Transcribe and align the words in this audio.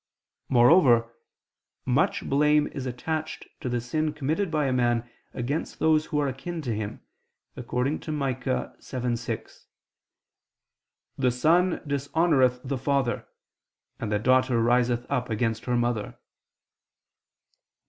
Moreover 0.49 1.13
much 1.85 2.27
blame 2.27 2.65
is 2.65 2.87
attached 2.87 3.45
to 3.59 3.69
the 3.69 3.79
sin 3.79 4.13
committed 4.13 4.49
by 4.49 4.65
a 4.65 4.73
man 4.73 5.07
against 5.31 5.77
those 5.77 6.07
who 6.07 6.17
are 6.17 6.27
akin 6.27 6.59
to 6.63 6.73
him, 6.73 7.01
according 7.55 7.99
to 7.99 8.11
Micah 8.11 8.75
7:6: 8.79 9.67
"the 11.19 11.29
son 11.29 11.83
dishonoreth 11.85 12.61
the 12.63 12.79
father, 12.79 13.27
and 13.99 14.11
the 14.11 14.17
daughter 14.17 14.59
riseth 14.59 15.05
up 15.07 15.29
against 15.29 15.65
her 15.65 15.77
mother." 15.77 16.17